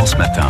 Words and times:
France 0.00 0.16
Matin. 0.16 0.46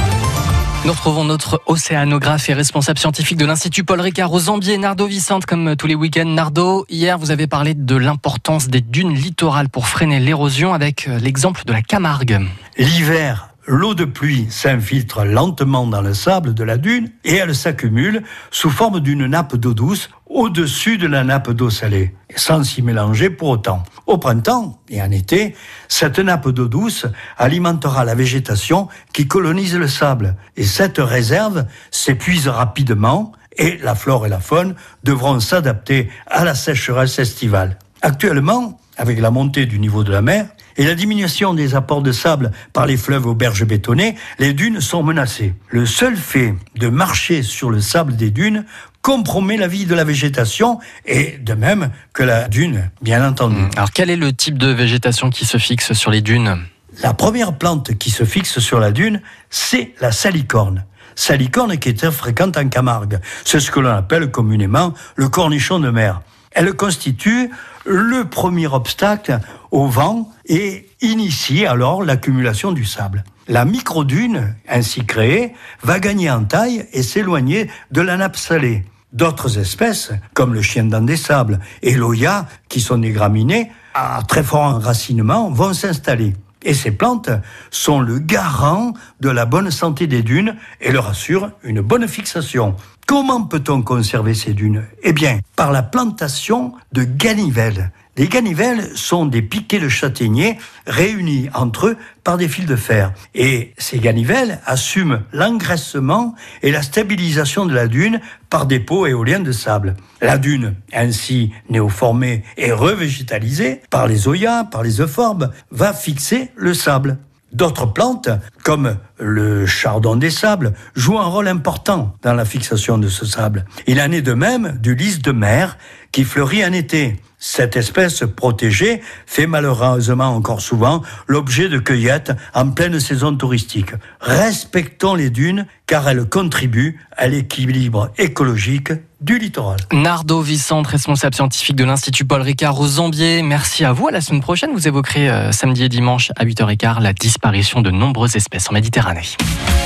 Nous 0.84 0.92
retrouvons 0.92 1.24
notre 1.24 1.60
océanographe 1.66 2.48
et 2.48 2.54
responsable 2.54 3.00
scientifique 3.00 3.36
de 3.36 3.44
l'Institut 3.44 3.82
Paul 3.82 4.00
Ricard 4.00 4.32
aux 4.32 4.38
Zambier, 4.38 4.78
Nardo 4.78 5.08
Vicente, 5.08 5.44
comme 5.44 5.74
tous 5.74 5.88
les 5.88 5.96
week-ends. 5.96 6.24
Nardo, 6.24 6.86
hier, 6.88 7.18
vous 7.18 7.32
avez 7.32 7.48
parlé 7.48 7.74
de 7.74 7.96
l'importance 7.96 8.68
des 8.68 8.80
dunes 8.80 9.12
littorales 9.12 9.68
pour 9.68 9.88
freiner 9.88 10.20
l'érosion 10.20 10.72
avec 10.72 11.08
euh, 11.08 11.18
l'exemple 11.18 11.64
de 11.66 11.72
la 11.72 11.82
Camargue. 11.82 12.46
L'hiver, 12.78 13.48
l'eau 13.66 13.94
de 13.94 14.04
pluie 14.04 14.46
s'infiltre 14.50 15.24
lentement 15.24 15.84
dans 15.84 16.00
le 16.00 16.14
sable 16.14 16.54
de 16.54 16.62
la 16.62 16.76
dune 16.76 17.10
et 17.24 17.34
elle 17.34 17.56
s'accumule 17.56 18.22
sous 18.52 18.70
forme 18.70 19.00
d'une 19.00 19.26
nappe 19.26 19.56
d'eau 19.56 19.74
douce 19.74 20.10
au-dessus 20.30 20.96
de 20.96 21.08
la 21.08 21.24
nappe 21.24 21.50
d'eau 21.50 21.70
salée, 21.70 22.14
sans 22.36 22.62
s'y 22.62 22.82
mélanger 22.82 23.28
pour 23.28 23.48
autant. 23.48 23.82
Au 24.06 24.16
printemps 24.16 24.78
et 24.88 25.02
en 25.02 25.10
été, 25.10 25.54
cette 25.88 26.20
nappe 26.20 26.48
d'eau 26.48 26.68
douce 26.68 27.06
alimentera 27.36 28.04
la 28.04 28.14
végétation 28.14 28.88
qui 29.12 29.26
colonise 29.26 29.76
le 29.76 29.88
sable, 29.88 30.36
et 30.56 30.64
cette 30.64 30.98
réserve 30.98 31.66
s'épuise 31.90 32.48
rapidement, 32.48 33.32
et 33.58 33.78
la 33.82 33.96
flore 33.96 34.26
et 34.26 34.30
la 34.30 34.40
faune 34.40 34.76
devront 35.02 35.40
s'adapter 35.40 36.08
à 36.28 36.44
la 36.44 36.54
sécheresse 36.54 37.18
estivale. 37.18 37.76
Actuellement, 38.00 38.80
avec 38.96 39.20
la 39.20 39.30
montée 39.30 39.66
du 39.66 39.78
niveau 39.78 40.04
de 40.04 40.12
la 40.12 40.22
mer 40.22 40.46
et 40.76 40.84
la 40.84 40.94
diminution 40.94 41.54
des 41.54 41.74
apports 41.74 42.02
de 42.02 42.12
sable 42.12 42.52
par 42.72 42.86
les 42.86 42.96
fleuves 42.96 43.26
aux 43.26 43.34
berges 43.34 43.64
bétonnées, 43.64 44.14
les 44.38 44.52
dunes 44.52 44.80
sont 44.80 45.02
menacées. 45.02 45.54
Le 45.68 45.84
seul 45.84 46.16
fait 46.16 46.54
de 46.76 46.88
marcher 46.88 47.42
sur 47.42 47.70
le 47.70 47.80
sable 47.80 48.16
des 48.16 48.30
dunes 48.30 48.64
compromet 49.02 49.56
la 49.56 49.68
vie 49.68 49.86
de 49.86 49.94
la 49.94 50.04
végétation 50.04 50.78
et 51.06 51.38
de 51.38 51.54
même 51.54 51.90
que 52.12 52.22
la 52.22 52.48
dune, 52.48 52.90
bien 53.02 53.26
entendu. 53.26 53.56
Mmh. 53.56 53.70
Alors 53.76 53.90
quel 53.92 54.10
est 54.10 54.16
le 54.16 54.32
type 54.32 54.58
de 54.58 54.68
végétation 54.68 55.30
qui 55.30 55.46
se 55.46 55.58
fixe 55.58 55.92
sur 55.92 56.10
les 56.10 56.20
dunes? 56.20 56.58
La 57.02 57.14
première 57.14 57.54
plante 57.54 57.96
qui 57.98 58.10
se 58.10 58.24
fixe 58.24 58.58
sur 58.58 58.78
la 58.80 58.90
dune, 58.90 59.22
c'est 59.48 59.94
la 60.00 60.12
salicorne. 60.12 60.84
Salicorne 61.14 61.78
qui 61.78 61.88
est 61.88 61.98
très 61.98 62.12
fréquente 62.12 62.56
en 62.56 62.68
Camargue. 62.68 63.20
C'est 63.44 63.60
ce 63.60 63.70
que 63.70 63.80
l'on 63.80 63.90
appelle 63.90 64.30
communément 64.30 64.94
le 65.16 65.28
cornichon 65.28 65.78
de 65.78 65.90
mer. 65.90 66.20
Elle 66.52 66.74
constitue 66.74 67.50
le 67.84 68.24
premier 68.24 68.66
obstacle 68.66 69.40
au 69.70 69.86
vent 69.86 70.30
et 70.46 70.88
initie 71.00 71.64
alors 71.64 72.02
l'accumulation 72.04 72.72
du 72.72 72.84
sable. 72.84 73.24
La 73.50 73.64
microdune, 73.64 74.54
ainsi 74.68 75.04
créée, 75.04 75.54
va 75.82 75.98
gagner 75.98 76.30
en 76.30 76.44
taille 76.44 76.86
et 76.92 77.02
s'éloigner 77.02 77.68
de 77.90 78.00
la 78.00 78.16
nappe 78.16 78.36
salée. 78.36 78.84
D'autres 79.12 79.58
espèces, 79.58 80.12
comme 80.34 80.54
le 80.54 80.62
chien 80.62 80.84
dans 80.84 81.00
des 81.00 81.16
sables 81.16 81.58
et 81.82 81.96
l'oya, 81.96 82.46
qui 82.68 82.80
sont 82.80 82.98
des 82.98 83.10
graminées, 83.10 83.72
à 83.92 84.22
très 84.28 84.44
fort 84.44 84.76
enracinement, 84.76 85.50
vont 85.50 85.74
s'installer. 85.74 86.36
Et 86.62 86.74
ces 86.74 86.92
plantes 86.92 87.30
sont 87.72 88.00
le 88.00 88.20
garant 88.20 88.94
de 89.18 89.30
la 89.30 89.46
bonne 89.46 89.72
santé 89.72 90.06
des 90.06 90.22
dunes 90.22 90.54
et 90.80 90.92
leur 90.92 91.08
assurent 91.08 91.50
une 91.64 91.80
bonne 91.80 92.06
fixation. 92.06 92.76
Comment 93.08 93.42
peut-on 93.42 93.82
conserver 93.82 94.34
ces 94.34 94.52
dunes? 94.52 94.84
Eh 95.02 95.12
bien, 95.12 95.40
par 95.56 95.72
la 95.72 95.82
plantation 95.82 96.74
de 96.92 97.02
ganivelles. 97.02 97.90
Les 98.16 98.28
ganivelles 98.28 98.90
sont 98.96 99.24
des 99.24 99.40
piquets 99.40 99.78
de 99.78 99.88
châtaigniers 99.88 100.58
réunis 100.86 101.48
entre 101.54 101.88
eux 101.88 101.96
par 102.24 102.36
des 102.36 102.48
fils 102.48 102.66
de 102.66 102.76
fer. 102.76 103.12
Et 103.34 103.72
ces 103.78 103.98
ganivelles 103.98 104.60
assument 104.66 105.22
l'engraissement 105.32 106.34
et 106.62 106.72
la 106.72 106.82
stabilisation 106.82 107.66
de 107.66 107.74
la 107.74 107.86
dune 107.86 108.20
par 108.50 108.66
des 108.66 108.80
pots 108.80 109.06
éoliens 109.06 109.40
de 109.40 109.52
sable. 109.52 109.96
La 110.20 110.38
dune, 110.38 110.74
ainsi 110.92 111.52
néoformée 111.68 112.44
et 112.56 112.72
revégétalisée 112.72 113.80
par 113.90 114.08
les 114.08 114.26
oyas, 114.26 114.64
par 114.64 114.82
les 114.82 115.00
euphorbes, 115.00 115.52
va 115.70 115.92
fixer 115.92 116.50
le 116.56 116.74
sable. 116.74 117.16
D'autres 117.52 117.86
plantes, 117.86 118.28
comme 118.62 118.96
le 119.18 119.66
chardon 119.66 120.14
des 120.14 120.30
sables, 120.30 120.72
jouent 120.94 121.18
un 121.18 121.26
rôle 121.26 121.48
important 121.48 122.14
dans 122.22 122.34
la 122.34 122.44
fixation 122.44 122.96
de 122.96 123.08
ce 123.08 123.26
sable. 123.26 123.64
Il 123.88 124.00
en 124.00 124.12
est 124.12 124.22
de 124.22 124.34
même 124.34 124.78
du 124.80 124.94
lys 124.94 125.20
de 125.20 125.32
mer 125.32 125.76
qui 126.12 126.24
fleurit 126.24 126.64
en 126.64 126.72
été. 126.72 127.16
Cette 127.42 127.74
espèce 127.76 128.22
protégée 128.36 129.00
fait 129.26 129.46
malheureusement 129.46 130.26
encore 130.26 130.60
souvent 130.60 131.02
l'objet 131.26 131.70
de 131.70 131.78
cueillettes 131.78 132.32
en 132.52 132.70
pleine 132.70 133.00
saison 133.00 133.34
touristique. 133.34 133.92
Respectons 134.20 135.14
les 135.14 135.30
dunes 135.30 135.66
car 135.86 136.06
elles 136.06 136.28
contribuent 136.28 137.00
à 137.16 137.28
l'équilibre 137.28 138.12
écologique 138.18 138.92
du 139.22 139.38
littoral. 139.38 139.78
Nardo 139.90 140.42
Vicente, 140.42 140.86
responsable 140.88 141.34
scientifique 141.34 141.76
de 141.76 141.84
l'Institut 141.84 142.26
Paul 142.26 142.42
Ricard 142.42 142.78
aux 142.78 142.86
Zambier. 142.86 143.42
Merci 143.42 143.86
à 143.86 143.92
vous. 143.92 144.08
À 144.08 144.10
la 144.10 144.20
semaine 144.20 144.42
prochaine, 144.42 144.72
vous 144.74 144.86
évoquerez 144.86 145.30
euh, 145.30 145.50
samedi 145.50 145.84
et 145.84 145.88
dimanche 145.88 146.32
à 146.36 146.44
8h15 146.44 147.00
la 147.00 147.14
disparition 147.14 147.80
de 147.80 147.90
nombreuses 147.90 148.36
espèces 148.36 148.68
en 148.68 148.74
Méditerranée. 148.74 149.22